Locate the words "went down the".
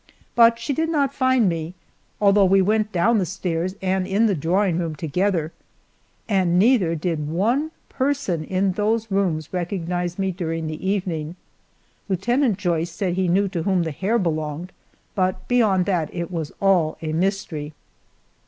2.59-3.23